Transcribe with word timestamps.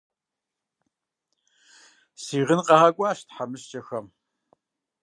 Си 2.23 2.37
гъын 2.47 2.61
къагъэкӀуащ 2.67 3.19
тхьэмыщкӀэхэм. 3.27 4.07